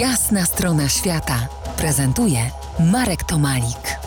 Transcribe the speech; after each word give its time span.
Jasna 0.00 0.44
strona 0.44 0.88
świata 0.88 1.48
prezentuje 1.78 2.38
Marek 2.92 3.24
Tomalik. 3.24 3.98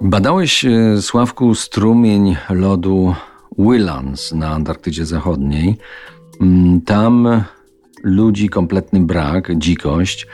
Badałeś, 0.00 0.64
e, 0.64 1.02
Sławku, 1.02 1.54
strumień 1.54 2.36
lodu 2.50 3.14
Willans 3.58 4.32
na 4.32 4.48
Antarktydzie 4.48 5.06
Zachodniej. 5.06 5.76
Mm, 6.40 6.80
Tam 6.80 7.42
ludzi 8.02 8.48
kompletny 8.48 9.00
brak, 9.00 9.58
dzikość, 9.58 10.26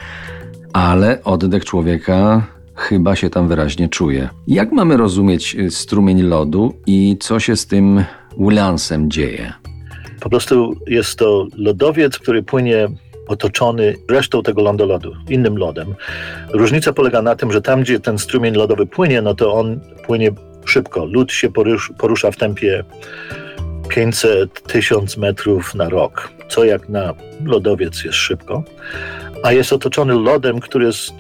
ale 0.73 1.25
oddech 1.25 1.65
człowieka 1.65 2.47
chyba 2.75 3.17
się 3.17 3.31
tam 3.31 3.49
wyraźnie 3.49 3.89
czuje. 3.89 4.29
Jak 4.47 4.73
mamy 4.73 4.97
rozumieć 4.97 5.57
e, 5.57 5.71
strumień 5.71 6.23
lodu 6.23 6.75
i 6.87 7.17
co 7.21 7.41
się 7.41 7.57
z 7.57 7.67
tym 7.67 8.05
Willansem 8.39 9.11
dzieje? 9.11 9.53
Po 10.21 10.31
prostu 10.31 10.77
jest 10.87 11.19
to 11.19 11.47
lodowiec, 11.57 12.19
który 12.19 12.43
płynie 12.43 12.89
otoczony 13.29 13.95
resztą 14.11 14.43
tego 14.43 14.63
lądolodu, 14.63 15.13
innym 15.29 15.57
lodem. 15.57 15.95
Różnica 16.53 16.93
polega 16.93 17.23
na 17.23 17.37
tym, 17.37 17.53
że 17.53 17.63
tam, 17.63 17.81
gdzie 17.81 18.01
ten 18.01 18.19
strumień 18.19 18.55
lodowy 18.55 18.87
płynie, 18.87 19.23
no 19.23 19.35
to 19.35 19.53
on 19.53 19.81
płynie 20.07 20.31
szybko. 20.65 21.05
Lód 21.05 21.33
się 21.33 21.51
porusz, 21.51 21.93
porusza 21.99 22.31
w 22.31 22.37
tempie 22.37 22.85
500-1000 23.83 25.19
metrów 25.19 25.75
na 25.75 25.89
rok, 25.89 26.31
co 26.49 26.65
jak 26.65 26.89
na 26.89 27.15
lodowiec 27.45 28.05
jest 28.05 28.19
szybko, 28.19 28.63
a 29.43 29.53
jest 29.53 29.73
otoczony 29.73 30.15
lodem, 30.15 30.61
który 30.61 30.87
jest 30.87 31.13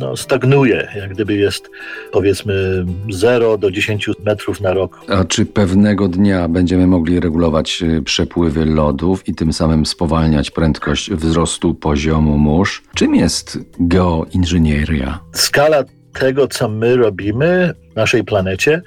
no, 0.00 0.16
stagnuje, 0.16 0.88
jak 0.96 1.14
gdyby 1.14 1.34
jest 1.34 1.70
powiedzmy 2.12 2.86
0 3.10 3.58
do 3.58 3.70
10 3.70 4.10
metrów 4.24 4.60
na 4.60 4.72
rok. 4.72 5.00
A 5.08 5.24
czy 5.24 5.46
pewnego 5.46 6.08
dnia 6.08 6.48
będziemy 6.48 6.86
mogli 6.86 7.20
regulować 7.20 7.82
y, 7.82 8.02
przepływy 8.02 8.64
lodów 8.64 9.28
i 9.28 9.34
tym 9.34 9.52
samym 9.52 9.86
spowalniać 9.86 10.50
prędkość 10.50 11.10
wzrostu 11.10 11.74
poziomu 11.74 12.38
mórz? 12.38 12.82
Czym 12.94 13.14
jest 13.14 13.58
geoinżynieria? 13.80 15.18
Skala 15.32 15.84
tego, 16.12 16.48
co 16.48 16.68
my 16.68 16.96
robimy 16.96 17.74
w 17.92 17.96
naszej 17.96 18.24
planecie, 18.24 18.82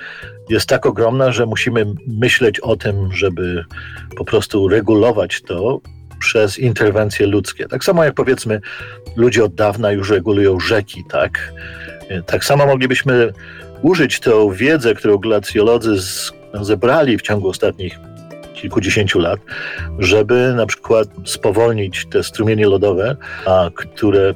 jest 0.50 0.70
tak 0.70 0.86
ogromna, 0.86 1.32
że 1.32 1.46
musimy 1.46 1.86
myśleć 2.08 2.60
o 2.60 2.76
tym, 2.76 3.14
żeby 3.14 3.66
po 4.18 4.26
prostu 4.26 4.68
regulować 4.68 5.42
to 5.42 5.82
przez 6.24 6.60
interwencje 6.60 7.28
ludzkie. 7.28 7.68
Tak 7.68 7.84
samo 7.84 8.04
jak 8.04 8.14
powiedzmy, 8.14 8.62
ludzie 9.16 9.44
od 9.44 9.56
dawna 9.56 9.92
już 9.92 10.10
regulują 10.10 10.60
rzeki, 10.60 11.04
tak? 11.10 11.54
Tak 12.26 12.46
samo 12.46 12.66
moglibyśmy 12.66 13.34
użyć 13.82 14.20
tę 14.20 14.50
wiedzę, 14.54 14.94
którą 14.94 15.18
glacjolodzy 15.18 15.96
zebrali 16.62 17.18
w 17.18 17.22
ciągu 17.22 17.50
ostatnich 17.50 18.00
kilkudziesięciu 18.54 19.20
lat, 19.20 19.40
żeby 20.00 20.54
na 20.56 20.66
przykład 20.66 21.08
spowolnić 21.26 22.06
te 22.10 22.24
strumienie 22.24 22.68
lodowe, 22.68 23.16
a 23.46 23.70
które 23.76 24.34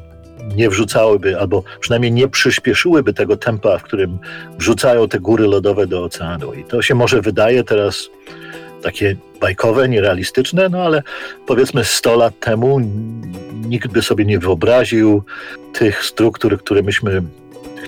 nie 0.56 0.70
wrzucałyby, 0.70 1.40
albo 1.40 1.64
przynajmniej 1.80 2.12
nie 2.12 2.28
przyspieszyłyby 2.28 3.14
tego 3.14 3.38
tempa, 3.38 3.78
w 3.78 3.84
którym 3.84 4.20
wrzucają 4.58 5.08
te 5.08 5.20
góry 5.20 5.48
lodowe 5.48 5.88
do 5.88 6.04
oceanu. 6.04 6.54
I 6.54 6.64
to 6.64 6.82
się 6.82 6.96
może 6.96 7.22
wydaje 7.22 7.64
teraz 7.64 8.10
takie 8.84 9.16
bajkowe, 9.42 9.90
nierealistyczne, 9.90 10.70
no 10.70 10.84
ale 10.84 11.04
powiedzmy 11.48 11.84
100 11.84 12.16
lat 12.16 12.40
temu 12.40 12.80
nikt 13.68 13.92
by 13.92 14.02
sobie 14.02 14.26
nie 14.26 14.40
wyobraził 14.40 15.24
tych 15.74 16.04
struktur, 16.04 16.60
które 16.60 16.82
myśmy 16.82 17.22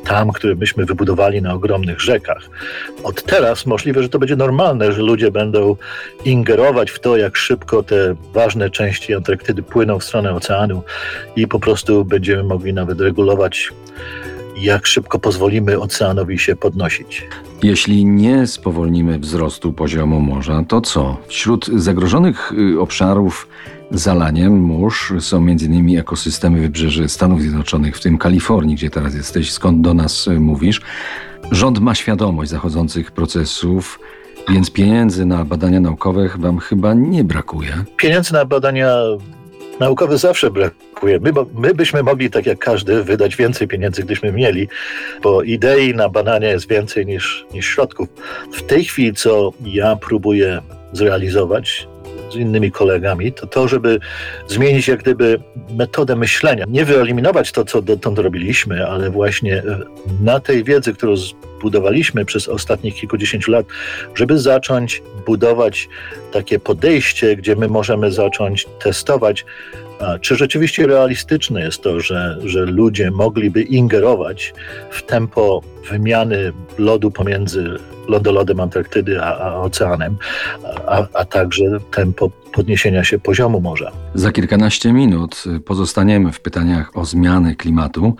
tam, 0.05 0.31
które 0.31 0.55
myśmy 0.55 0.85
wybudowali 0.85 1.41
na 1.41 1.53
ogromnych 1.53 2.01
rzekach. 2.01 2.49
Od 3.03 3.23
teraz 3.23 3.65
możliwe, 3.65 4.03
że 4.03 4.09
to 4.09 4.19
będzie 4.19 4.35
normalne, 4.35 4.91
że 4.91 5.01
ludzie 5.01 5.31
będą 5.31 5.75
ingerować 6.25 6.91
w 6.91 6.99
to, 6.99 7.17
jak 7.17 7.37
szybko 7.37 7.83
te 7.83 8.15
ważne 8.33 8.69
części 8.69 9.13
Antarktydy 9.13 9.63
płyną 9.63 9.99
w 9.99 10.03
stronę 10.03 10.33
oceanu 10.33 10.83
i 11.35 11.47
po 11.47 11.59
prostu 11.59 12.05
będziemy 12.05 12.43
mogli 12.43 12.73
nawet 12.73 13.01
regulować 13.01 13.69
jak 14.61 14.87
szybko 14.87 15.19
pozwolimy 15.19 15.79
oceanowi 15.79 16.39
się 16.39 16.55
podnosić. 16.55 17.27
Jeśli 17.63 18.05
nie 18.05 18.47
spowolnimy 18.47 19.19
wzrostu 19.19 19.73
poziomu 19.73 20.21
morza, 20.21 20.63
to 20.67 20.81
co? 20.81 21.17
Wśród 21.27 21.67
zagrożonych 21.67 22.51
y, 22.73 22.79
obszarów 22.79 23.47
zalaniem 23.91 24.59
mórz 24.59 25.13
są 25.19 25.37
m.in. 25.37 25.99
ekosystemy 25.99 26.61
wybrzeży 26.61 27.09
Stanów 27.09 27.41
Zjednoczonych, 27.41 27.97
w 27.97 28.01
tym 28.01 28.17
Kalifornii, 28.17 28.75
gdzie 28.75 28.89
teraz 28.89 29.15
jesteś, 29.15 29.51
skąd 29.51 29.81
do 29.81 29.93
nas 29.93 30.27
y, 30.27 30.39
mówisz. 30.39 30.81
Rząd 31.51 31.79
ma 31.79 31.95
świadomość 31.95 32.51
zachodzących 32.51 33.11
procesów, 33.11 33.99
więc 34.49 34.71
pieniędzy 34.71 35.25
na 35.25 35.45
badania 35.45 35.79
naukowe 35.79 36.29
wam 36.37 36.59
chyba 36.59 36.93
nie 36.93 37.23
brakuje. 37.23 37.83
Pieniędzy 37.97 38.33
na 38.33 38.45
badania 38.45 38.93
naukowe 39.79 40.17
zawsze 40.17 40.51
brakuje. 40.51 41.19
My, 41.19 41.31
my 41.53 41.73
byśmy 41.73 42.03
mogli, 42.03 42.29
tak 42.29 42.45
jak 42.45 42.59
każdy, 42.59 43.03
wydać 43.03 43.35
więcej 43.35 43.67
pieniędzy, 43.67 44.03
gdyśmy 44.03 44.31
mieli, 44.31 44.67
bo 45.23 45.43
idei 45.43 45.95
na 45.95 46.09
badania 46.09 46.49
jest 46.49 46.69
więcej 46.69 47.05
niż, 47.05 47.45
niż 47.53 47.65
środków. 47.65 48.09
W 48.53 48.61
tej 48.61 48.83
chwili, 48.83 49.13
co 49.13 49.51
ja 49.65 49.95
próbuję 49.95 50.61
zrealizować, 50.93 51.87
z 52.31 52.35
innymi 52.35 52.71
kolegami, 52.71 53.33
to 53.33 53.47
to, 53.47 53.67
żeby 53.67 53.99
zmienić 54.47 54.87
jak 54.87 54.99
gdyby 54.99 55.39
metodę 55.75 56.15
myślenia. 56.15 56.65
Nie 56.67 56.85
wyeliminować 56.85 57.51
to, 57.51 57.65
co 57.65 57.81
dotąd 57.81 58.19
robiliśmy, 58.19 58.87
ale 58.87 59.09
właśnie 59.09 59.63
na 60.21 60.39
tej 60.39 60.63
wiedzy, 60.63 60.93
którą 60.93 61.15
zbudowaliśmy 61.59 62.25
przez 62.25 62.47
ostatnich 62.47 62.95
kilkudziesięciu 62.95 63.51
lat, 63.51 63.65
żeby 64.15 64.39
zacząć 64.39 65.03
budować 65.25 65.89
takie 66.31 66.59
podejście, 66.59 67.35
gdzie 67.35 67.55
my 67.55 67.67
możemy 67.67 68.11
zacząć 68.11 68.67
testować, 68.83 69.45
czy 70.21 70.35
rzeczywiście 70.35 70.87
realistyczne 70.87 71.61
jest 71.61 71.81
to, 71.81 71.99
że, 71.99 72.37
że 72.45 72.65
ludzie 72.65 73.11
mogliby 73.11 73.61
ingerować 73.61 74.53
w 74.91 75.01
tempo 75.01 75.61
wymiany 75.89 76.53
lodu 76.77 77.11
pomiędzy 77.11 77.79
lądolodem 78.07 78.59
Antarktydy 78.59 79.21
a, 79.21 79.37
a 79.37 79.55
oceanem, 79.55 80.17
a, 80.87 81.07
a 81.13 81.25
także 81.25 81.63
tempo 81.91 82.29
podniesienia 82.53 83.03
się 83.03 83.19
poziomu 83.19 83.61
morza. 83.61 83.91
Za 84.13 84.31
kilkanaście 84.31 84.93
minut 84.93 85.43
pozostaniemy 85.65 86.31
w 86.31 86.39
pytaniach 86.39 86.97
o 86.97 87.05
zmiany 87.05 87.55
klimatu 87.55 88.15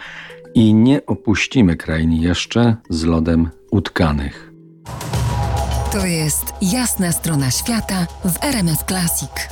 i 0.56 0.74
nie 0.74 1.06
opuścimy 1.06 1.76
krainy 1.76 2.16
jeszcze 2.16 2.76
z 2.90 3.04
lodem 3.04 3.50
utkanych. 3.72 4.52
To 5.92 6.06
jest 6.06 6.54
jasna 6.62 7.12
strona 7.12 7.52
świata 7.52 8.08
w 8.26 8.44
RMS 8.44 8.84
Classic. 8.88 9.50